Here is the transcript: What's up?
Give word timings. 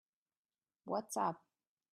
What's 0.85 1.15
up? 1.15 1.45